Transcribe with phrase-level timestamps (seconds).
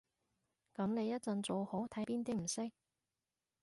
[0.73, 2.71] 噉你一陣做好，睇下邊啲唔識